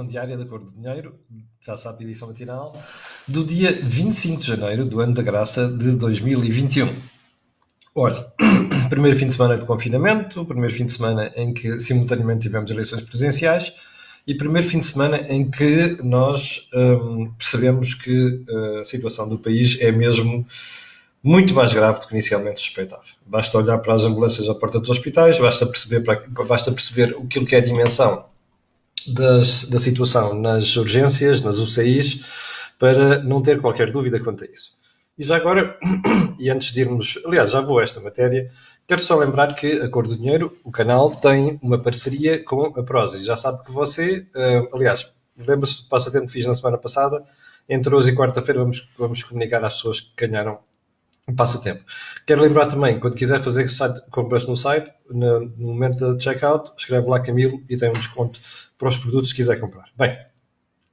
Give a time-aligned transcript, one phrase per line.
[0.00, 1.20] diária da Cor do Dinheiro,
[1.60, 2.72] já sabe, edição matinal,
[3.28, 6.94] do dia 25 de janeiro do ano da graça de 2021.
[7.94, 8.26] Olha,
[8.88, 13.02] primeiro fim de semana de confinamento, primeiro fim de semana em que simultaneamente tivemos eleições
[13.02, 13.74] presidenciais
[14.26, 19.38] e primeiro fim de semana em que nós hum, percebemos que uh, a situação do
[19.38, 20.46] país é mesmo
[21.22, 23.02] muito mais grave do que inicialmente suspeitava.
[23.26, 27.44] Basta olhar para as ambulâncias à porta dos hospitais, basta perceber, para, basta perceber aquilo
[27.44, 28.31] que é a dimensão
[29.08, 32.24] das, da situação nas urgências, nas UCIs,
[32.78, 34.76] para não ter qualquer dúvida quanto a isso.
[35.16, 35.78] E já agora,
[36.38, 38.50] e antes de irmos, aliás, já vou a esta matéria,
[38.86, 42.82] quero só lembrar que a Cor do Dinheiro, o canal, tem uma parceria com a
[42.82, 43.24] Prozis.
[43.24, 47.22] Já sabe que você, uh, aliás, lembra-se do passatempo que fiz na semana passada,
[47.68, 50.58] entre hoje e quarta-feira vamos, vamos comunicar às pessoas que ganharam
[51.26, 51.84] o passatempo.
[52.26, 53.66] Quero lembrar também, quando quiser fazer
[54.10, 58.40] compras no site, no, no momento da checkout, escreve lá Camilo e tem um desconto
[58.82, 59.84] para os produtos que quiser comprar.
[59.96, 60.18] Bem,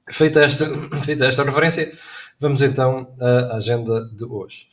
[0.08, 0.64] feita esta,
[1.04, 1.92] feita esta referência,
[2.38, 4.68] vamos então à agenda de hoje.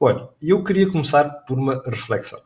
[0.00, 2.40] Olha, eu queria começar por uma reflexão,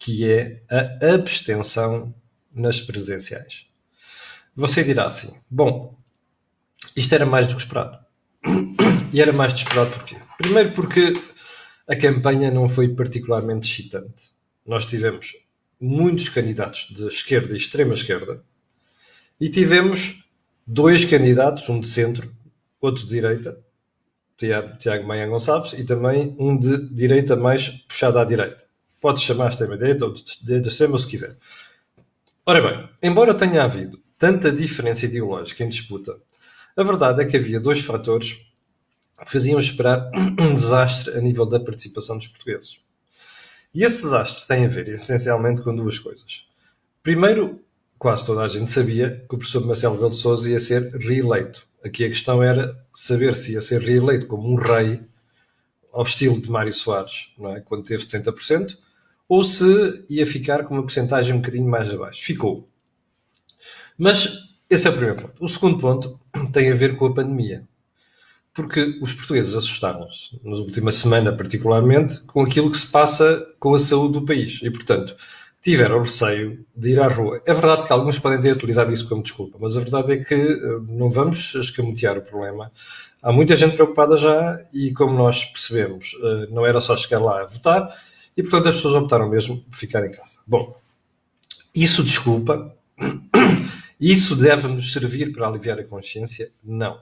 [0.00, 2.12] que é a abstenção
[2.52, 3.68] nas presidenciais.
[4.56, 5.96] Você dirá assim: bom,
[6.96, 7.96] isto era mais do que esperado.
[9.12, 10.16] E era mais de esperado porquê?
[10.36, 11.22] Primeiro porque
[11.86, 14.32] a campanha não foi particularmente excitante.
[14.66, 15.36] Nós tivemos
[15.80, 18.42] muitos candidatos de esquerda e extrema esquerda,
[19.44, 20.26] e tivemos
[20.66, 22.34] dois candidatos, um de centro,
[22.80, 23.62] outro de direita,
[24.38, 28.64] Tiago Maia Gonçalves, e também um de direita mais puxado à direita.
[29.02, 31.36] Pode chamar extrema-direita ou de extrema, se quiser.
[32.46, 36.16] Ora bem, embora tenha havido tanta diferença ideológica em disputa,
[36.74, 38.32] a verdade é que havia dois fatores
[39.26, 42.80] que faziam esperar um desastre a nível da participação dos portugueses.
[43.74, 46.46] E esse desastre tem a ver essencialmente com duas coisas.
[47.02, 47.62] Primeiro,
[48.04, 51.66] quase toda a gente sabia que o professor Marcelo Rebelo de Sousa ia ser reeleito.
[51.82, 55.00] Aqui a questão era saber se ia ser reeleito como um rei,
[55.90, 57.60] ao estilo de Mário Soares, é?
[57.60, 58.76] quando teve 70%,
[59.26, 62.22] ou se ia ficar com uma porcentagem um bocadinho mais abaixo.
[62.22, 62.68] Ficou.
[63.96, 65.42] Mas esse é o primeiro ponto.
[65.42, 66.20] O segundo ponto
[66.52, 67.66] tem a ver com a pandemia.
[68.52, 73.78] Porque os portugueses assustaram-se, na última semana particularmente, com aquilo que se passa com a
[73.78, 74.60] saúde do país.
[74.62, 75.16] E, portanto,
[75.64, 77.40] tiveram receio de ir à rua.
[77.46, 80.34] É verdade que alguns podem ter utilizado isso como desculpa, mas a verdade é que
[80.34, 82.70] eh, não vamos escamotear o problema.
[83.22, 87.40] Há muita gente preocupada já e, como nós percebemos, eh, não era só chegar lá
[87.40, 87.98] a votar
[88.36, 90.40] e, portanto, as pessoas optaram mesmo por ficar em casa.
[90.46, 90.76] Bom,
[91.74, 92.76] isso desculpa?
[93.98, 96.50] Isso deve-nos servir para aliviar a consciência?
[96.62, 97.00] Não.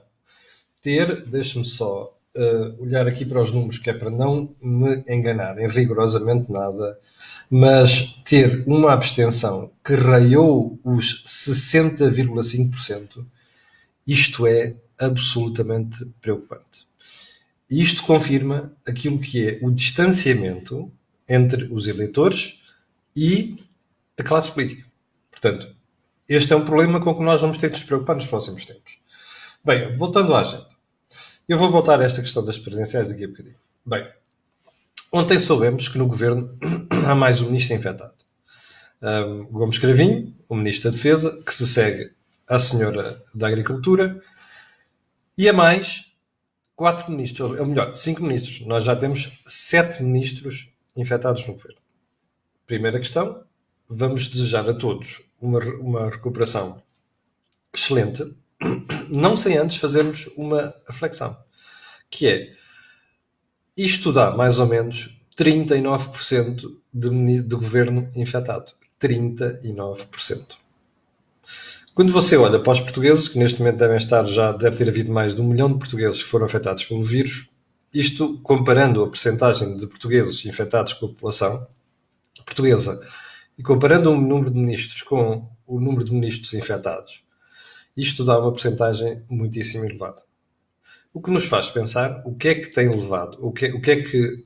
[0.81, 5.59] Ter, deixe-me só uh, olhar aqui para os números, que é para não me enganar
[5.59, 6.97] em rigorosamente nada
[7.49, 13.25] mas ter uma abstenção que raiou os 60,5%,
[14.05, 16.87] isto é absolutamente preocupante.
[17.69, 20.91] Isto confirma aquilo que é o distanciamento
[21.27, 22.63] entre os eleitores
[23.15, 23.63] e
[24.17, 24.85] a classe política.
[25.31, 25.75] Portanto,
[26.27, 28.99] este é um problema com que nós vamos ter de nos preocupar nos próximos tempos.
[29.63, 30.69] Bem, voltando à agenda.
[31.47, 33.55] Eu vou voltar a esta questão das presidenciais daqui a bocadinho.
[33.85, 34.07] Bem,
[35.15, 36.57] Ontem soubemos que no governo
[37.07, 38.15] há mais um ministro infectado.
[38.99, 42.11] Um, Gomes Cravinho, o ministro da Defesa, que se segue
[42.47, 44.19] à senhora da Agricultura,
[45.37, 46.15] e a mais
[46.75, 48.65] quatro ministros, ou melhor, cinco ministros.
[48.65, 51.77] Nós já temos sete ministros infectados no governo.
[52.65, 53.43] Primeira questão,
[53.87, 56.81] vamos desejar a todos uma, uma recuperação
[57.71, 58.35] excelente,
[59.09, 61.37] não sem antes fazermos uma reflexão,
[62.09, 62.62] que é
[63.75, 68.71] isto dá mais ou menos 39% de, de governo infectado.
[69.01, 70.55] 39%.
[71.93, 75.11] Quando você olha para os portugueses, que neste momento devem estar já, deve ter havido
[75.11, 77.49] mais de um milhão de portugueses que foram afetados pelo vírus,
[77.93, 81.67] isto comparando a percentagem de portugueses infectados com a população
[82.45, 82.99] portuguesa
[83.57, 87.23] e comparando o número de ministros com o número de ministros infectados,
[87.95, 90.23] isto dá uma percentagem muitíssimo elevada.
[91.13, 93.91] O que nos faz pensar o que é que tem levado, o que, o que
[93.91, 94.45] é que,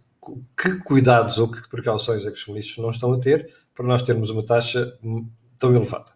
[0.61, 4.03] que cuidados ou que precauções é que os ministros não estão a ter para nós
[4.03, 4.97] termos uma taxa
[5.57, 6.11] tão elevada.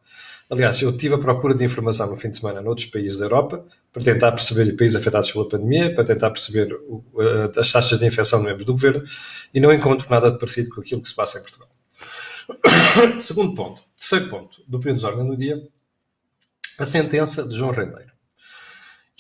[0.50, 3.65] Aliás, eu tive a procura de informação no fim de semana noutros países da Europa
[3.94, 6.77] para tentar perceber países afetados pela pandemia, para tentar perceber
[7.57, 9.01] as taxas de infecção de membros do governo
[9.53, 11.69] e não encontro nada de parecido com aquilo que se passa em Portugal.
[13.21, 15.56] Segundo ponto, terceiro ponto do de ordem do dia,
[16.77, 18.11] a sentença de João Rendeiro.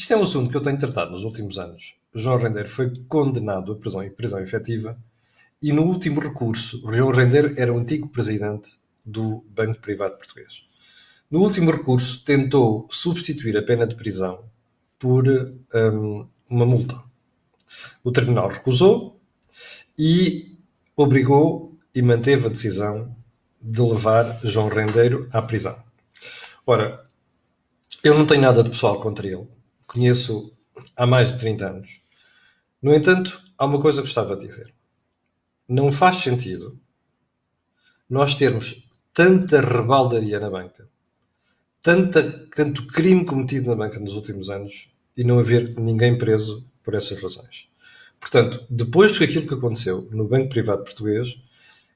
[0.01, 1.95] Isto é um assunto que eu tenho tratado nos últimos anos.
[2.15, 4.97] João Rendeiro foi condenado a prisão, prisão efetiva
[5.61, 10.63] e no último recurso, João Rendeiro era o antigo presidente do Banco Privado Português.
[11.29, 14.43] No último recurso, tentou substituir a pena de prisão
[14.97, 16.99] por um, uma multa.
[18.03, 19.21] O tribunal recusou
[19.95, 20.57] e
[20.97, 23.15] obrigou e manteve a decisão
[23.61, 25.77] de levar João Rendeiro à prisão.
[26.65, 27.05] Ora,
[28.03, 29.60] eu não tenho nada de pessoal contra ele.
[29.91, 30.57] Conheço
[30.95, 32.01] há mais de 30 anos.
[32.81, 34.73] No entanto, há uma coisa que gostava de dizer.
[35.67, 36.79] Não faz sentido
[38.09, 40.87] nós termos tanta rebaldaria na banca,
[41.81, 42.23] tanta,
[42.55, 47.21] tanto crime cometido na banca nos últimos anos e não haver ninguém preso por essas
[47.21, 47.67] razões.
[48.17, 51.41] Portanto, depois de aquilo que aconteceu no Banco Privado Português,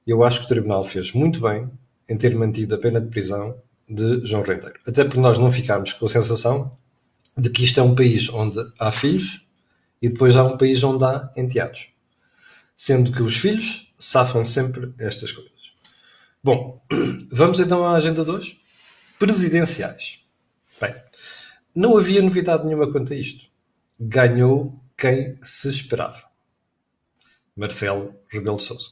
[0.06, 1.72] eu acho que o Tribunal fez muito bem
[2.10, 3.58] em ter mantido a pena de prisão
[3.88, 4.82] de João Rendeiro.
[4.86, 6.78] Até porque nós não ficámos com a sensação
[7.38, 9.48] de que isto é um país onde há filhos
[10.02, 11.94] e depois há um país onde há enteados.
[12.76, 15.52] Sendo que os filhos safam sempre estas coisas.
[16.44, 16.82] Bom,
[17.32, 18.58] vamos então à agenda 2.
[19.18, 20.20] Presidenciais.
[20.80, 20.94] Bem,
[21.74, 23.46] não havia novidade nenhuma quanto a isto.
[24.00, 26.24] Ganhou quem se esperava.
[27.56, 28.90] Marcelo Rebelo de Sousa.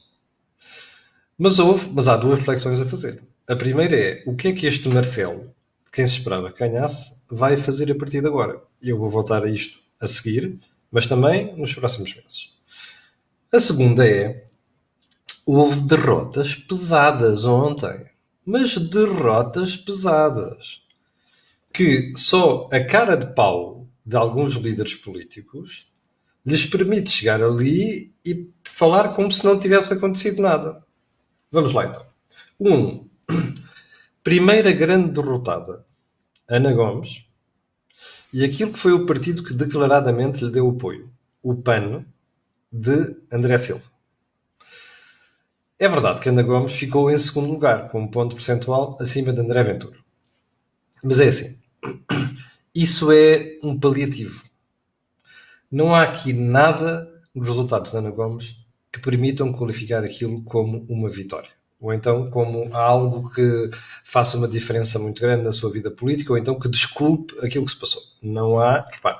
[1.36, 3.22] Mas houve, mas há duas reflexões a fazer.
[3.46, 5.54] A primeira é o que é que este Marcelo,
[5.94, 8.60] quem se esperava que ganhasse, vai fazer a partir de agora.
[8.82, 10.58] E eu vou voltar a isto a seguir,
[10.90, 12.52] mas também nos próximos meses.
[13.52, 14.48] A segunda é
[15.46, 18.06] houve derrotas pesadas ontem,
[18.44, 20.82] mas derrotas pesadas
[21.72, 25.92] que só a cara de pau de alguns líderes políticos
[26.44, 30.84] lhes permite chegar ali e falar como se não tivesse acontecido nada.
[31.52, 32.04] Vamos lá então.
[32.60, 33.08] Um,
[34.24, 35.84] primeira grande derrotada,
[36.48, 37.26] Ana Gomes,
[38.32, 41.12] e aquilo que foi o partido que declaradamente lhe deu apoio,
[41.42, 42.06] o PAN
[42.72, 43.84] de André Silva.
[45.78, 49.40] É verdade que Ana Gomes ficou em segundo lugar, com um ponto percentual acima de
[49.40, 49.98] André Ventura.
[51.02, 51.58] Mas é assim,
[52.74, 54.42] isso é um paliativo.
[55.70, 61.10] Não há aqui nada nos resultados de Ana Gomes que permitam qualificar aquilo como uma
[61.10, 61.50] vitória.
[61.80, 63.70] Ou então como algo que
[64.04, 67.72] faça uma diferença muito grande na sua vida política, ou então que desculpe aquilo que
[67.72, 68.02] se passou.
[68.22, 69.18] Não há, repare,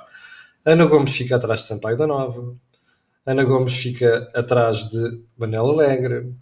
[0.65, 2.55] Ana Gomes fica atrás de Sampaio da Nova,
[3.25, 6.33] Ana Gomes fica atrás de Manela Alegre,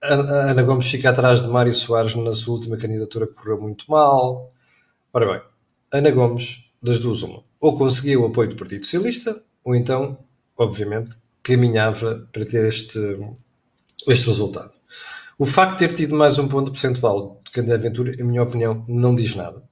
[0.00, 4.52] Ana Gomes fica atrás de Mário Soares na sua última candidatura que correu muito mal.
[5.12, 5.42] Ora bem,
[5.92, 10.18] Ana Gomes, das duas uma, ou conseguia o apoio do Partido Socialista, ou então,
[10.56, 12.98] obviamente, caminhava para ter este,
[14.06, 14.77] este resultado.
[15.40, 18.84] O facto de ter tido mais um ponto percentual de Candé Aventura, em minha opinião,
[18.88, 19.62] não diz nada.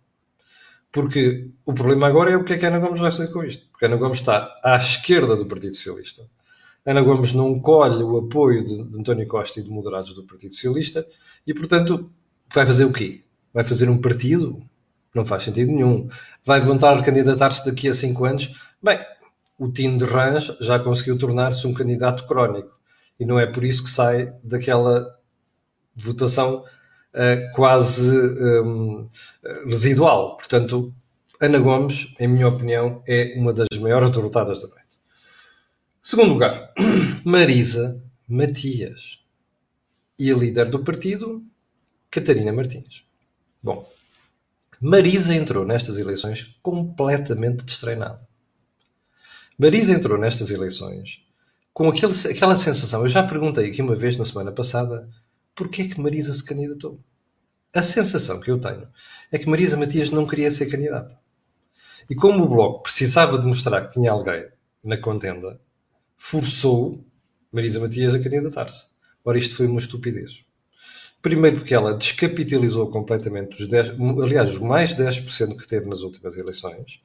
[0.93, 3.67] Porque o problema agora é o que é que Ana Gomes vai fazer com isto.
[3.73, 6.23] Porque Ana Gomes está à esquerda do Partido Socialista.
[6.87, 10.55] Ana Gomes não colhe o apoio de, de António Costa e de moderados do Partido
[10.55, 11.05] Socialista
[11.45, 12.13] e, portanto,
[12.55, 13.25] vai fazer o quê?
[13.53, 14.63] Vai fazer um partido?
[15.13, 16.09] Não faz sentido nenhum.
[16.45, 18.55] Vai voltar a candidatar-se daqui a cinco anos?
[18.81, 19.01] Bem,
[19.59, 22.79] o Tino de Rãs já conseguiu tornar-se um candidato crónico
[23.19, 25.16] e não é por isso que sai daquela
[25.97, 26.65] votação
[27.15, 28.11] uh, quase
[28.63, 29.09] um,
[29.67, 30.37] residual.
[30.37, 30.95] Portanto,
[31.41, 34.85] Ana Gomes, em minha opinião, é uma das maiores derrotadas da noite.
[36.03, 36.73] Segundo lugar,
[37.25, 39.19] Marisa Matias.
[40.19, 41.45] E a líder do partido,
[42.11, 43.03] Catarina Martins.
[43.63, 43.91] Bom,
[44.81, 48.27] Marisa entrou nestas eleições completamente destreinada.
[49.59, 51.23] Marisa entrou nestas eleições
[51.73, 53.03] com aquele, aquela sensação.
[53.03, 55.09] Eu já perguntei aqui uma vez na semana passada
[55.57, 57.01] porquê é que Marisa se candidatou.
[57.75, 58.87] A sensação que eu tenho
[59.33, 61.19] é que Marisa Matias não queria ser candidata.
[62.09, 64.47] E como o Bloco precisava de mostrar que tinha alguém
[64.85, 65.61] na contenda,
[66.17, 67.05] forçou
[67.51, 68.87] Marisa Matias a candidatar-se.
[69.25, 70.45] Ora, isto foi uma estupidez.
[71.21, 76.37] Primeiro porque ela descapitalizou completamente os 10, aliás, os mais 10% que teve nas últimas
[76.37, 77.01] eleições.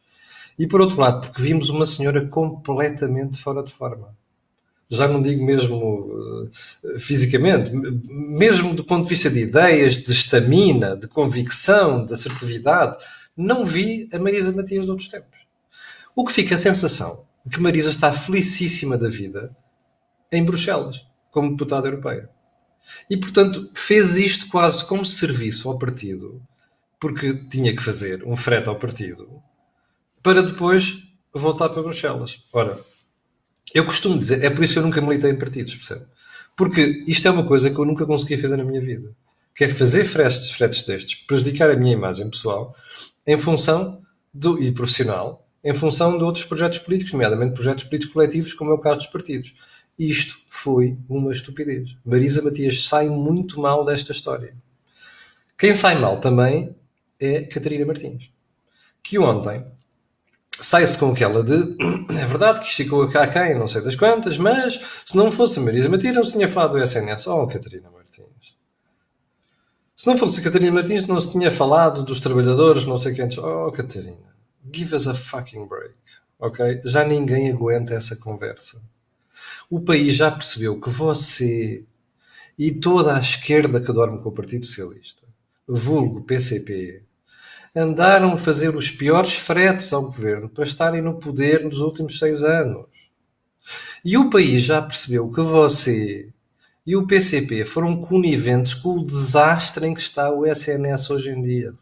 [0.60, 4.16] E por outro lado, porque vimos uma senhora completamente fora de forma.
[4.92, 10.98] Já não digo mesmo uh, fisicamente, mesmo do ponto de vista de ideias, de estamina,
[10.98, 12.98] de convicção, de assertividade,
[13.36, 15.40] não vi a Marisa Matias de outros tempos.
[16.14, 19.56] O que fica a sensação de que Marisa está felicíssima da vida
[20.32, 22.30] em Bruxelas, como deputada europeia.
[23.10, 26.42] E, portanto, fez isto quase como serviço ao partido,
[27.00, 29.42] porque tinha que fazer um frete ao partido,
[30.22, 32.44] para depois voltar para Bruxelas.
[32.52, 32.78] Ora,
[33.74, 36.06] eu costumo dizer, é por isso que eu nunca militei em partidos, percebe?
[36.56, 39.12] Porque isto é uma coisa que eu nunca consegui fazer na minha vida.
[39.56, 42.76] Que é fazer fretes, fretes destes, prejudicar a minha imagem pessoal
[43.26, 44.02] em função
[44.34, 48.74] do, e profissional, em função de outros projetos políticos, nomeadamente projetos políticos coletivos, como é
[48.74, 49.54] o caso dos partidos.
[49.98, 51.96] Isto foi uma estupidez.
[52.04, 54.56] Marisa Matias sai muito mal desta história.
[55.58, 56.76] Quem sai mal também
[57.20, 58.32] é Catarina Martins.
[59.04, 59.64] Que ontem
[60.62, 61.76] sai-se com aquela de
[62.18, 65.60] é verdade que isto ficou cá quem, não sei das quantas, mas se não fosse
[65.60, 67.28] a Marisa Matias não se tinha falado do SNS.
[67.28, 68.56] Oh, Catarina Martins.
[69.96, 73.28] Se não fosse a Catarina Martins não se tinha falado dos trabalhadores, não sei quem.
[73.40, 74.36] Oh, Catarina,
[74.74, 75.96] give us a fucking break.
[76.40, 76.82] Ok?
[76.86, 78.82] Já ninguém aguenta essa conversa.
[79.70, 81.84] O país já percebeu que você
[82.58, 85.24] e toda a esquerda que dorme com o Partido Socialista,
[85.68, 87.04] vulgo PCP,
[87.76, 92.44] andaram a fazer os piores fretes ao governo para estarem no poder nos últimos seis
[92.44, 92.86] anos.
[94.04, 96.30] E o país já percebeu que você
[96.86, 101.42] e o PCP foram coniventes com o desastre em que está o SNS hoje em
[101.42, 101.74] dia.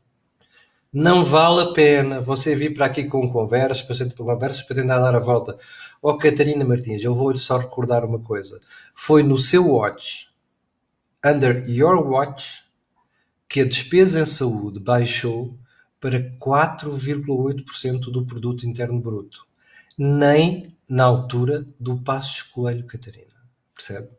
[0.92, 5.16] Não vale a pena você vir para aqui com conversas, para conversas, para tentar dar
[5.16, 5.58] a volta.
[6.02, 8.60] Ó oh, Catarina Martins, eu vou-lhe só recordar uma coisa.
[8.94, 10.30] Foi no seu watch,
[11.24, 12.64] under your watch,
[13.48, 15.58] que a despesa em saúde baixou
[16.00, 19.46] para 4,8% do produto interno bruto.
[19.98, 23.28] Nem na altura do passo Coelho, Catarina.
[23.76, 24.10] Percebe?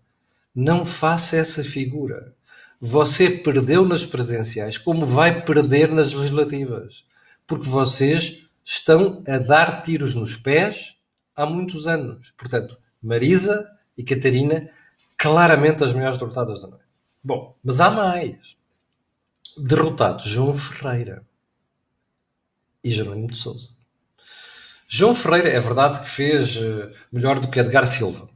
[0.55, 2.35] Não faça essa figura.
[2.81, 7.05] Você perdeu nas presenciais, como vai perder nas legislativas.
[7.47, 10.97] Porque vocês estão a dar tiros nos pés
[11.35, 12.33] há muitos anos.
[12.37, 14.69] Portanto, Marisa e Catarina,
[15.17, 16.85] claramente as melhores derrotadas da noite.
[17.23, 18.37] Bom, mas há mais.
[19.59, 21.25] Derrotado João Ferreira
[22.83, 23.69] e Jerónimo de Souza.
[24.89, 28.29] João Ferreira é verdade que fez eh, melhor do que Edgar Silva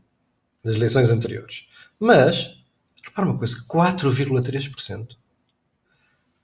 [0.62, 1.68] nas eleições anteriores.
[1.98, 2.64] Mas,
[3.02, 5.16] repara uma coisa, 4,3%.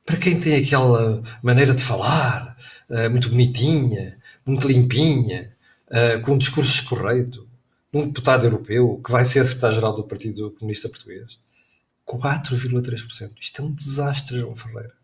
[0.04, 2.56] Para quem tem aquela maneira de falar,
[2.88, 5.54] uh, muito bonitinha, muito limpinha,
[5.86, 7.48] uh, com um discurso correto,
[7.92, 11.38] um deputado europeu que vai ser secretário-geral do Partido Comunista Português,
[12.06, 13.32] 4,3%.
[13.40, 14.94] Isto é um desastre, João Ferreira.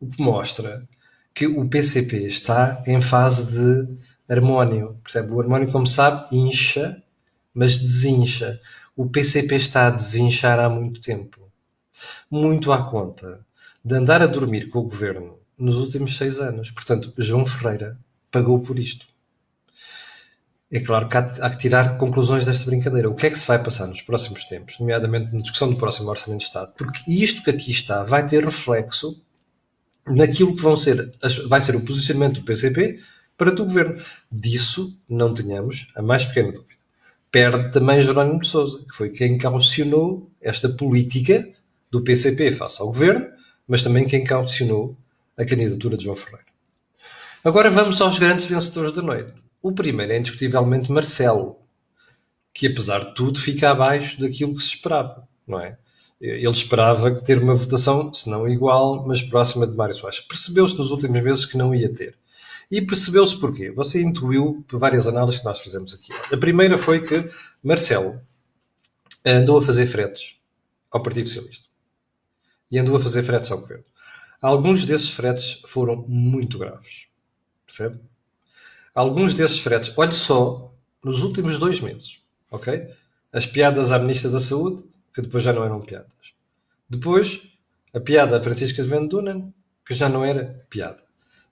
[0.00, 0.88] O que mostra
[1.34, 3.98] que o PCP está em fase de
[4.28, 4.98] harmónio.
[5.02, 5.32] Percebe?
[5.32, 7.02] O harmónio, como sabe, incha,
[7.52, 8.60] mas desincha.
[8.96, 11.50] O PCP está a desinchar há muito tempo.
[12.30, 13.44] Muito à conta
[13.84, 16.70] de andar a dormir com o governo nos últimos seis anos.
[16.70, 17.98] Portanto, João Ferreira
[18.30, 19.06] pagou por isto.
[20.70, 23.08] É claro que há, que tirar conclusões desta brincadeira.
[23.08, 26.10] O que é que se vai passar nos próximos tempos, nomeadamente na discussão do próximo
[26.10, 26.72] Orçamento de Estado?
[26.76, 29.23] Porque isto que aqui está vai ter reflexo
[30.06, 31.12] naquilo que vão ser,
[31.46, 33.00] vai ser o posicionamento do PCP
[33.36, 34.02] para o governo.
[34.30, 36.74] Disso não tenhamos a mais pequena dúvida.
[37.30, 41.48] Perde também Jerónimo de Sousa, que foi quem caucionou esta política
[41.90, 43.26] do PCP face ao governo,
[43.66, 44.96] mas também quem caucionou
[45.36, 46.46] a candidatura de João Ferreira.
[47.44, 49.34] Agora vamos aos grandes vencedores da noite.
[49.60, 51.58] O primeiro é indiscutivelmente Marcelo,
[52.52, 55.76] que apesar de tudo fica abaixo daquilo que se esperava, não é?
[56.20, 60.20] Ele esperava ter uma votação, se não igual, mas próxima de Mário Soares.
[60.20, 62.16] Percebeu-se nos últimos meses que não ia ter.
[62.70, 63.70] E percebeu-se porquê?
[63.70, 66.12] Você intuiu por várias análises que nós fizemos aqui.
[66.32, 67.28] A primeira foi que
[67.62, 68.20] Marcelo
[69.24, 70.40] andou a fazer fretes
[70.90, 71.66] ao Partido Socialista.
[72.70, 73.84] E andou a fazer fretes ao governo.
[74.40, 77.06] Alguns desses fretes foram muito graves.
[77.66, 78.00] Percebe?
[78.94, 82.88] Alguns desses fretes, olhe só, nos últimos dois meses, ok?
[83.32, 86.10] As piadas à Ministra da Saúde, que depois já não eram piadas.
[86.90, 87.52] Depois,
[87.94, 89.54] a piada a Francisca de Van Dunen,
[89.86, 91.02] que já não era piada.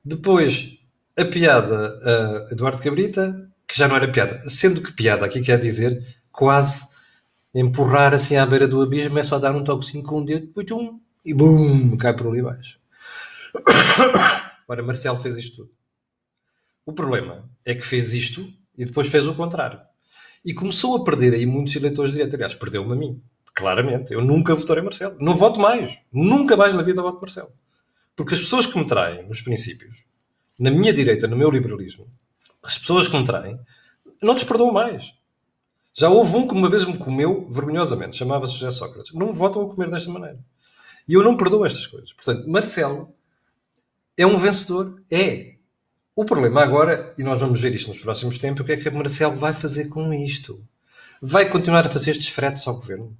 [0.05, 0.79] Depois,
[1.17, 1.99] a piada
[2.49, 4.43] a Eduardo Cabrita, que já não era piada.
[4.49, 6.93] Sendo que piada aqui quer dizer quase
[7.55, 10.71] empurrar assim à beira do abismo, é só dar um toquezinho com um dedo, depois
[10.73, 12.79] um, e bum, cai por ali abaixo.
[14.67, 15.71] Ora, Marcelo fez isto tudo.
[16.85, 19.81] O problema é que fez isto e depois fez o contrário.
[20.45, 22.35] E começou a perder aí muitos eleitores diretos.
[22.35, 23.23] Aliás, perdeu-me a mim.
[23.55, 24.13] Claramente.
[24.13, 25.17] Eu nunca votarei Marcelo.
[25.19, 25.99] Não voto mais.
[26.13, 27.53] Nunca mais na vida voto Marcelo.
[28.17, 30.05] Porque as pessoas que me traem nos princípios,
[30.59, 32.07] na minha direita, no meu liberalismo,
[32.63, 33.59] as pessoas que me traem,
[34.23, 35.13] não perdoo mais.
[35.95, 39.13] Já houve um que uma vez me comeu vergonhosamente, chamava-se José Sócrates.
[39.13, 40.39] Não me votam a comer desta maneira.
[41.07, 42.13] E eu não perdoo estas coisas.
[42.13, 43.15] Portanto, Marcelo
[44.17, 45.03] é um vencedor?
[45.11, 45.57] É.
[46.15, 48.91] O problema agora, e nós vamos ver isto nos próximos tempos, o que é que
[48.91, 50.65] Marcelo vai fazer com isto?
[51.21, 53.17] Vai continuar a fazer estes fretes ao governo?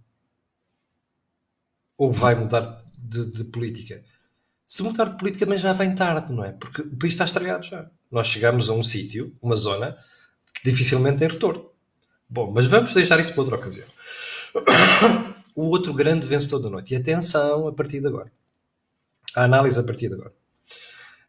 [1.97, 4.03] Ou vai mudar de, de, política.
[4.67, 6.53] Se mudar de política, mas já vem tarde, não é?
[6.53, 7.91] Porque o país está estragado já.
[8.11, 9.97] Nós chegamos a um sítio, uma zona,
[10.55, 11.71] que dificilmente tem retorno.
[12.29, 13.87] Bom, mas vamos deixar isso para outra ocasião.
[15.55, 16.95] o outro grande vencedor da noite.
[16.95, 18.33] E atenção a partir de agora.
[19.35, 20.33] A análise a partir de agora.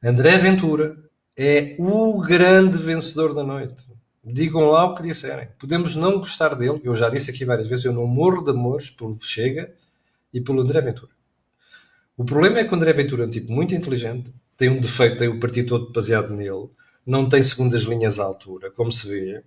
[0.02, 0.98] André Ventura
[1.38, 3.84] é o grande vencedor da noite.
[4.24, 5.50] Digam lá o que disserem.
[5.60, 6.80] Podemos não gostar dele.
[6.84, 9.74] Eu já disse aqui várias vezes, eu não morro de amores pelo Chega
[10.34, 11.12] e pelo André Ventura.
[12.18, 15.18] O problema é que o André Ventura é um tipo muito inteligente, tem um defeito,
[15.18, 16.70] tem o partido todo baseado nele,
[17.06, 19.44] não tem segundas linhas à altura, como se vê,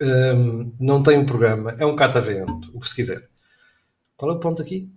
[0.00, 3.28] um, não tem um programa, é um catavento, o que se quiser.
[4.16, 4.90] Qual é o ponto aqui?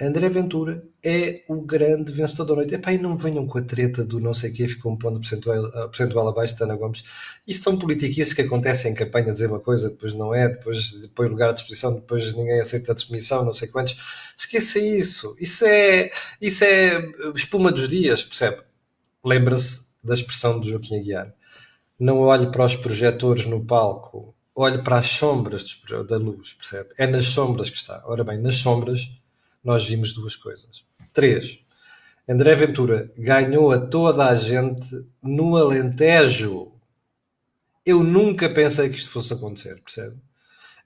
[0.00, 2.74] André Ventura é o grande vencedor da noite.
[2.74, 5.88] Epá, e não venham com a treta do não sei quê, ficou um ponto percentual,
[5.88, 7.04] percentual abaixo de Ana Gomes.
[7.46, 11.28] Isto são politiquices que acontecem em campanha, dizer uma coisa, depois não é, depois põe
[11.28, 13.96] lugar à disposição, depois ninguém aceita a disposição, não sei quantos.
[14.36, 15.36] Esqueça isso.
[15.38, 16.10] Isso é,
[16.40, 17.00] isso é
[17.34, 18.62] espuma dos dias, percebe?
[19.24, 21.32] Lembra-se da expressão de Joaquim Aguiar.
[21.98, 25.64] Não olhe para os projetores no palco, olhe para as sombras
[26.08, 26.90] da luz, percebe?
[26.98, 28.02] É nas sombras que está.
[28.06, 29.08] Ora bem, nas sombras
[29.64, 30.84] nós vimos duas coisas.
[31.12, 31.64] Três.
[32.28, 36.72] André Ventura ganhou a toda a gente no Alentejo.
[37.84, 40.16] Eu nunca pensei que isto fosse acontecer, percebe?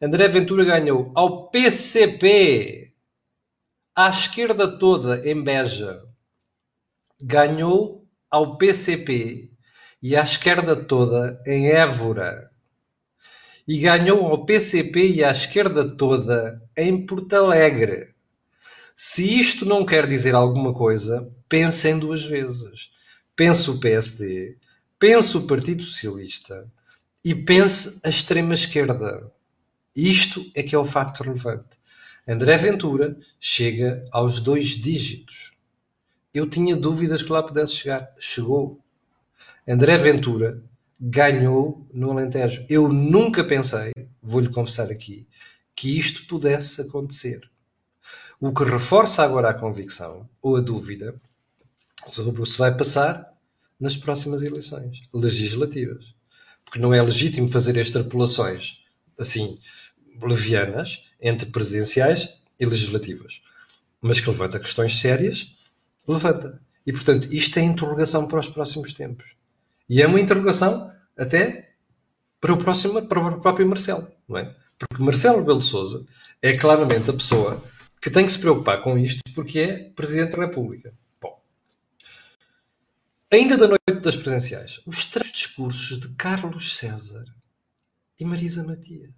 [0.01, 2.93] André Ventura ganhou ao PCP,
[3.95, 6.03] à esquerda toda, em Beja.
[7.21, 9.51] Ganhou ao PCP
[10.01, 12.51] e à esquerda toda, em Évora.
[13.67, 18.15] E ganhou ao PCP e à esquerda toda, em Porto Alegre.
[19.01, 22.91] Se isto não quer dizer alguma coisa, pensem duas vezes.
[23.37, 24.57] Pense o PSD,
[24.99, 26.69] pense o Partido Socialista
[27.25, 29.31] e pense a extrema-esquerda.
[29.95, 31.79] Isto é que é o facto relevante.
[32.27, 35.53] André Ventura chega aos dois dígitos.
[36.35, 38.13] Eu tinha dúvidas que lá pudesse chegar.
[38.19, 38.81] Chegou.
[39.65, 40.61] André Ventura
[41.01, 42.67] ganhou no Alentejo.
[42.69, 45.25] Eu nunca pensei, vou-lhe confessar aqui,
[45.77, 47.49] que isto pudesse acontecer.
[48.41, 51.15] O que reforça agora a convicção ou a dúvida
[52.11, 53.33] sobre o que se vai passar
[53.81, 56.15] nas próximas eleições legislativas.
[56.65, 58.85] Porque não é legítimo fazer extrapolações
[59.19, 59.59] assim
[60.23, 63.43] levianas entre presidenciais e legislativas.
[64.01, 65.57] Mas que levanta questões sérias,
[66.07, 66.61] levanta.
[66.87, 69.35] E, portanto, isto é interrogação para os próximos tempos.
[69.89, 71.73] E é uma interrogação até
[72.41, 74.55] para o, próximo, para o próprio Marcelo, não é?
[74.79, 76.07] Porque Marcelo Rebelo de Sousa
[76.41, 77.63] é claramente a pessoa
[78.01, 80.95] que tem que se preocupar com isto porque é Presidente da República.
[81.21, 81.41] Bom,
[83.31, 87.25] ainda da noite das presidenciais, os três discursos de Carlos César
[88.19, 89.11] e Marisa Matias.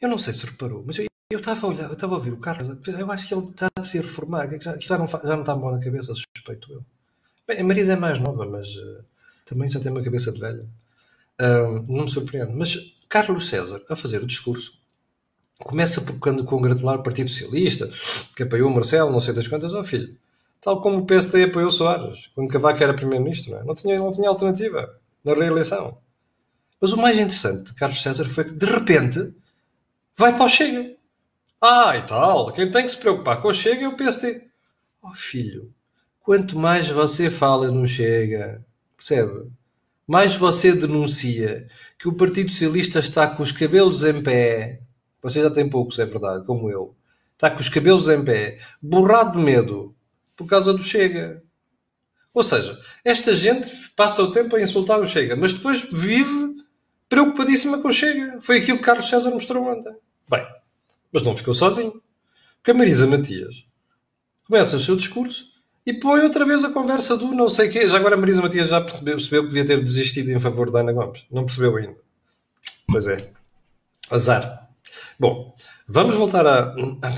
[0.00, 2.38] Eu não sei se reparou, mas eu estava a olhar, eu estava a ouvir o
[2.38, 5.40] Carlos, eu acho que ele está a se reformar, que já, já, não, já não
[5.40, 6.84] está bom na cabeça, suspeito eu.
[7.46, 9.04] Bem, a Marisa é mais nova, mas uh,
[9.44, 10.66] também já tem uma cabeça de velha.
[11.40, 12.52] Uh, não me surpreende.
[12.54, 14.81] Mas Carlos César, a fazer o discurso,
[15.64, 17.90] começa por quando congratular o Partido Socialista,
[18.36, 20.16] que apoiou Marcelo, não sei das quantas, ó oh, filho.
[20.60, 23.64] Tal como o PSD apoiou Soares, quando Cavaco era Primeiro-Ministro, não, é?
[23.64, 25.98] não, tinha, não tinha alternativa na reeleição.
[26.80, 29.34] Mas o mais interessante de Carlos César foi que, de repente,
[30.16, 30.94] vai para o Chega.
[31.60, 34.42] Ah, e tal, quem tem que se preocupar com o Chega é o PSD.
[35.02, 35.72] Oh, filho,
[36.20, 38.64] quanto mais você fala no Chega,
[38.96, 39.50] percebe?
[40.06, 41.66] Mais você denuncia
[41.98, 44.81] que o Partido Socialista está com os cabelos em pé,
[45.22, 46.96] você já tem poucos, é verdade, como eu.
[47.34, 49.94] Está com os cabelos em pé, borrado de medo,
[50.36, 51.42] por causa do Chega.
[52.34, 56.56] Ou seja, esta gente passa o tempo a insultar o Chega, mas depois vive
[57.08, 58.40] preocupadíssima com o Chega.
[58.40, 59.94] Foi aquilo que Carlos César mostrou ontem.
[60.28, 60.46] Bem,
[61.12, 62.02] mas não ficou sozinho.
[62.56, 63.64] Porque a Marisa Matias
[64.46, 65.46] começa o seu discurso
[65.84, 67.86] e põe outra vez a conversa do não sei quê.
[67.86, 70.80] Já agora a Marisa Matias já percebeu, percebeu que devia ter desistido em favor da
[70.80, 71.26] Ana Gomes.
[71.30, 71.96] Não percebeu ainda.
[72.86, 73.30] Pois é.
[74.10, 74.71] Azar.
[75.18, 75.54] Bom,
[75.86, 76.74] vamos voltar à,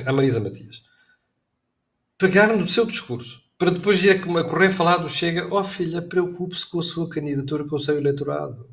[0.07, 0.83] à Marisa Matias.
[2.19, 6.03] Pegar no seu discurso para depois ir a correr falar do Chega, ó oh, filha,
[6.03, 8.69] preocupe-se com a sua candidatura com o seu eleitorado.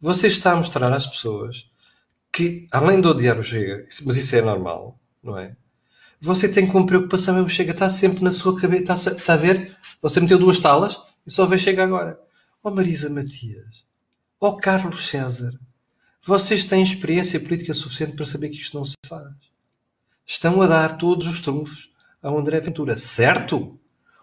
[0.00, 1.70] Você está a mostrar às pessoas
[2.32, 5.56] que, além de odiar o Chega, mas isso é normal, não é?
[6.20, 9.36] Você tem como preocupação é o Chega, está sempre na sua cabeça, está, está a
[9.36, 9.76] ver?
[10.00, 12.18] Você meteu duas talas e só vê Chega agora.
[12.62, 13.84] Ó oh, Marisa Matias,
[14.40, 15.58] ó oh, Carlos César,
[16.24, 19.34] vocês têm experiência política suficiente para saber que isto não se faz.
[20.26, 23.78] Estão a dar todos os trunfos ao André Ventura, certo?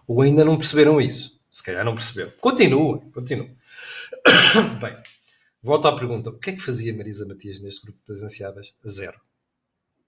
[0.06, 1.40] Ou ainda não perceberam isso?
[1.50, 2.32] Se calhar não perceberam.
[2.40, 3.56] Continuem, continuem.
[4.80, 4.96] Bem,
[5.62, 6.30] volto à pergunta.
[6.30, 8.74] O que é que fazia Marisa Matias neste grupo de presenciáveis?
[8.86, 9.20] Zero.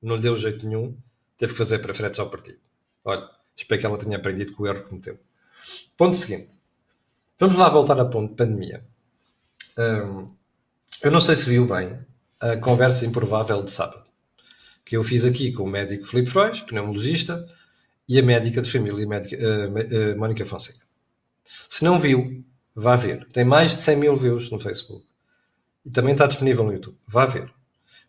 [0.02, 0.96] Não lhe deu jeito nenhum.
[1.37, 2.59] Teve que fazer preferentes ao partido.
[3.04, 5.18] Olha, espero que ela tenha aprendido com o erro que cometeu.
[5.96, 6.59] Ponto seguinte.
[7.38, 8.85] Vamos lá voltar a ponto de pandemia.
[9.78, 10.35] Um,
[11.05, 11.99] eu não sei se viu bem
[12.40, 14.05] a conversa improvável de sábado,
[14.85, 17.47] que eu fiz aqui com o médico Filipe Frois, pneumologista,
[18.09, 20.85] e a médica de família, médica, uh, uh, Mónica Fonseca.
[21.69, 22.43] Se não viu,
[22.75, 23.27] vá ver.
[23.33, 25.05] Tem mais de 100 mil views no Facebook.
[25.85, 26.97] E também está disponível no YouTube.
[27.07, 27.53] Vá ver.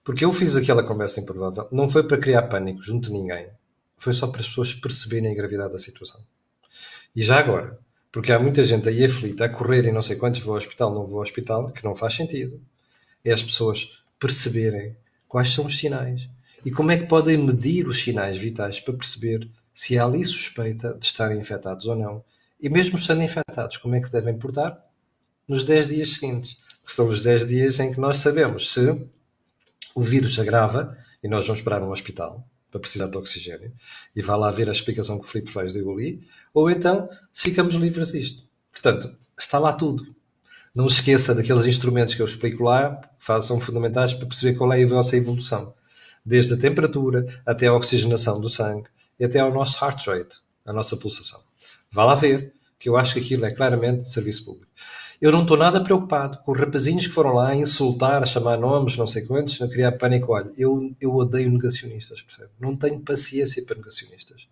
[0.01, 3.49] Porque eu fiz aquela conversa improvável, não foi para criar pânico junto de ninguém.
[3.97, 6.21] Foi só para as pessoas perceberem a gravidade da situação.
[7.15, 7.77] E já agora,
[8.09, 10.93] Porque há muita gente aí aflita, a correr e não sei quantos vou ao hospital,
[10.93, 12.61] não vou ao hospital, que não faz sentido.
[13.25, 14.95] É as pessoas perceberem
[15.27, 16.29] quais são os sinais
[16.63, 20.93] e como é que podem medir os sinais vitais para perceber se há ali suspeita
[20.93, 22.23] de estarem infectados ou não.
[22.59, 24.81] E mesmo estando infectados, como é que devem portar?
[25.47, 28.81] Nos 10 dias seguintes, que são os 10 dias em que nós sabemos se
[29.93, 33.73] o vírus agrava e nós vamos parar um hospital para precisar de oxigênio
[34.15, 37.75] e vá lá ver a explicação que o Filipe faz deu ali, ou então ficamos
[37.75, 38.43] livres disto.
[38.71, 40.15] Portanto, está lá tudo.
[40.75, 44.83] Não esqueça daqueles instrumentos que eu explico lá, que são fundamentais para perceber qual é
[44.83, 45.73] a vossa evolução.
[46.25, 50.73] Desde a temperatura até a oxigenação do sangue e até ao nosso heart rate, a
[50.73, 51.39] nossa pulsação.
[51.89, 54.67] Vá lá ver, que eu acho que aquilo é claramente serviço público.
[55.21, 58.57] Eu não estou nada preocupado com os rapazinhos que foram lá a insultar, a chamar
[58.57, 60.33] nomes, não sei quantos, a criar pânico.
[60.33, 62.49] Olha, eu, eu odeio negacionistas, percebe?
[62.59, 64.49] Não tenho paciência para negacionistas.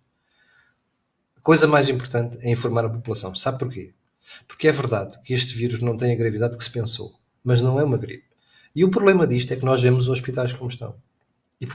[1.36, 3.34] A coisa mais importante é informar a população.
[3.34, 3.92] Sabe porquê?
[4.46, 7.78] Porque é verdade que este vírus não tem a gravidade que se pensou, mas não
[7.78, 8.24] é uma gripe.
[8.74, 10.96] E o problema disto é que nós vemos os hospitais como estão.
[11.60, 11.66] E,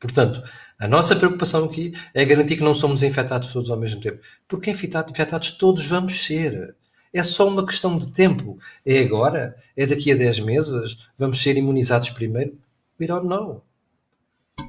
[0.00, 0.42] portanto,
[0.78, 4.20] a nossa preocupação aqui é garantir que não somos infectados todos ao mesmo tempo.
[4.48, 6.74] Porque infectados todos vamos ser.
[7.12, 8.58] É só uma questão de tempo.
[8.84, 9.56] É agora?
[9.76, 11.08] É daqui a 10 meses?
[11.18, 12.58] Vamos ser imunizados primeiro?
[12.98, 13.62] We don't know.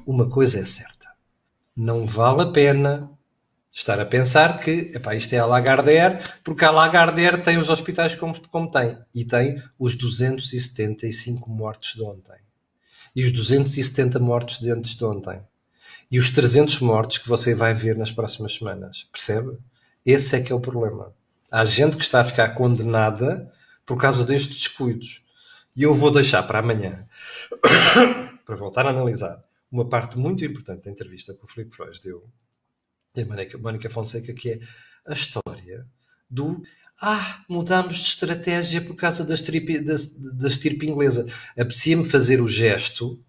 [0.06, 1.08] Uma coisa é certa.
[1.76, 3.10] Não vale a pena
[3.78, 8.14] estar a pensar que epá, isto é a Lagardère, porque a Lagardère tem os hospitais
[8.16, 8.98] como, como tem.
[9.14, 12.36] E tem os 275 mortos de ontem.
[13.14, 15.40] E os 270 mortos de antes de ontem.
[16.10, 19.08] E os 300 mortos que você vai ver nas próximas semanas.
[19.12, 19.56] Percebe?
[20.04, 21.14] Esse é que é o problema.
[21.48, 23.52] Há gente que está a ficar condenada
[23.86, 25.24] por causa destes descuidos.
[25.76, 27.06] E eu vou deixar para amanhã,
[28.44, 32.28] para voltar a analisar, uma parte muito importante da entrevista que o Filipe Freud deu,
[33.16, 34.60] e a Mónica Fonseca, que é
[35.06, 35.86] a história
[36.28, 36.62] do
[37.00, 39.94] ah, mudámos de estratégia por causa da estirpe, da,
[40.34, 41.26] da estirpe inglesa.
[41.52, 43.22] Apetecia-me fazer o gesto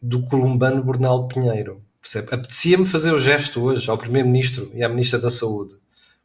[0.00, 1.84] do columbano Bernal Pinheiro.
[2.00, 2.34] Percebe?
[2.34, 5.76] Apetecia-me fazer o gesto hoje ao Primeiro-Ministro e à Ministra da Saúde.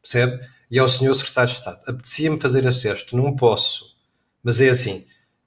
[0.02, 0.48] Percebe?
[0.72, 1.82] E ao Senhor Secretário de Estado.
[1.86, 3.18] Apetecia-me fazer esse gesto.
[3.18, 3.98] Não posso.
[4.42, 5.06] Mas é assim.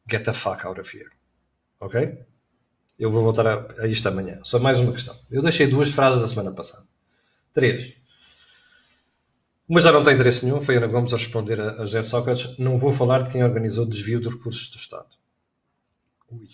[0.08, 1.10] Get the fuck out of here.
[1.80, 2.18] Ok?
[2.98, 4.40] Eu vou voltar a, a isto amanhã.
[4.42, 5.16] Só mais uma questão.
[5.30, 6.86] Eu deixei duas frases da semana passada.
[7.58, 7.92] Três.
[9.68, 12.56] Uma já não tem interesse nenhum, foi Ana Gomes a responder a, a José Sócrates.
[12.56, 15.08] Não vou falar de quem organizou o desvio de recursos do Estado.
[16.30, 16.46] Ui.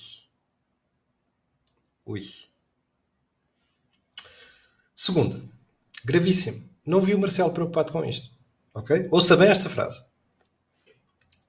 [2.06, 2.22] Ui.
[4.96, 5.42] Segunda,
[6.02, 6.66] gravíssimo.
[6.86, 8.30] Não vi o Marcelo preocupado com isto.
[8.72, 9.06] Ok?
[9.10, 10.02] Ouça bem esta frase.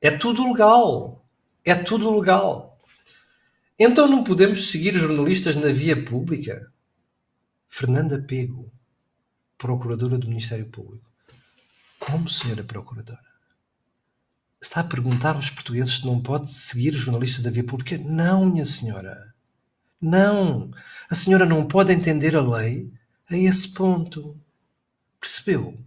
[0.02, 1.26] É tudo legal.
[1.64, 2.78] É tudo legal.
[3.80, 6.70] Então não podemos seguir jornalistas na via pública?
[7.70, 8.75] Fernanda Pego
[9.58, 11.06] procuradora do Ministério Público.
[12.00, 13.20] Como, senhora procuradora?
[14.62, 17.98] Está a perguntar aos portugueses se não pode seguir jornalistas da via pública?
[17.98, 19.34] Não, minha senhora.
[20.02, 20.72] Não.
[21.10, 22.92] A senhora não pode entender a lei
[23.30, 24.40] a esse ponto.
[25.20, 25.78] Percebeu?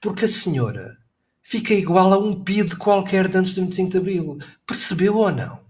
[0.00, 0.98] Porque a senhora
[1.42, 4.38] fica igual a um PID qualquer de antes do 25 de Abril.
[4.66, 5.61] Percebeu ou não?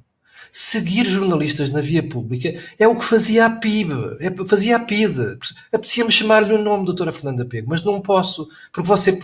[0.54, 5.38] Seguir jornalistas na via pública é o que fazia a PIB, é, fazia a PID.
[5.72, 9.18] Apetecia-me chamar-lhe o nome, doutora Fernanda Pego, mas não posso, porque você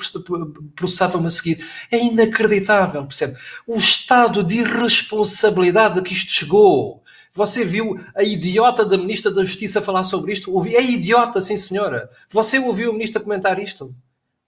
[0.74, 1.62] processava-me a seguir.
[1.90, 3.36] É inacreditável, percebe?
[3.66, 7.02] O estado de irresponsabilidade a que isto chegou.
[7.30, 10.50] Você viu a idiota da Ministra da Justiça falar sobre isto?
[10.66, 12.08] É idiota, sim senhora.
[12.30, 13.94] Você ouviu o Ministro comentar isto?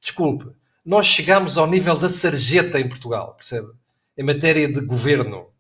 [0.01, 0.47] Desculpe.
[0.83, 3.69] Nós chegamos ao nível da sarjeta em Portugal, percebe?
[4.17, 5.51] Em matéria de governo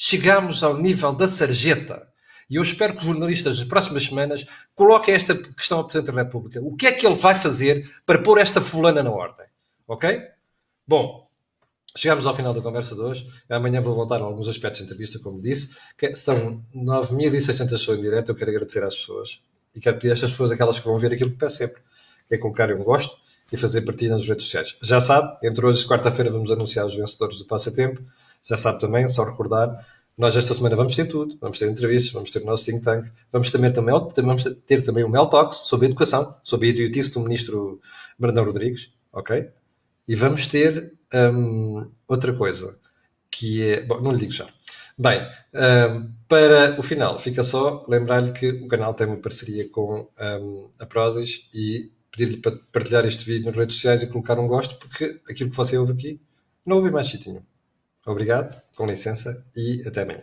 [0.00, 2.06] chegamos ao nível da sarjeta.
[2.48, 6.22] E eu espero que os jornalistas das próximas semanas coloquem esta questão ao Presidente da
[6.22, 6.60] República.
[6.62, 9.44] O que é que ele vai fazer para pôr esta fulana na ordem?
[9.86, 10.22] Ok?
[10.86, 11.28] Bom,
[11.94, 13.28] chegamos ao final da conversa de hoje.
[13.50, 15.76] Amanhã vou voltar a alguns aspectos da entrevista, como disse.
[16.00, 18.30] Estão 9.600 pessoas em direto.
[18.30, 19.42] Eu quero agradecer às pessoas.
[19.74, 21.82] E quero pedir a estas pessoas, aquelas que vão ver aquilo que peço sempre,
[22.28, 23.16] que é colocarem um gosto
[23.52, 24.78] e fazer partilha nas redes sociais.
[24.80, 28.00] Já sabe, entre hoje e quarta-feira vamos anunciar os vencedores do Passatempo
[28.42, 32.30] já sabe também, só recordar, nós esta semana vamos ter tudo, vamos ter entrevistas, vamos
[32.30, 35.86] ter o nosso think tank, vamos também, também, vamos ter também o Mel Talks sobre
[35.86, 37.80] educação, sobre a idiotice do ministro
[38.18, 39.48] Brandão Rodrigues, ok?
[40.08, 42.76] E vamos ter um, outra coisa,
[43.30, 43.82] que é...
[43.82, 44.48] Bom, não lhe digo já.
[44.98, 45.24] Bem,
[45.54, 50.70] um, para o final, fica só lembrar-lhe que o canal tem uma parceria com um,
[50.80, 54.74] a Prozis e pedir-lhe para partilhar este vídeo nas redes sociais e colocar um gosto,
[54.80, 56.20] porque aquilo que você ouve aqui,
[56.66, 57.44] não ouve mais sítio nenhum.
[58.08, 60.22] Obrigado, com licença e até amanhã.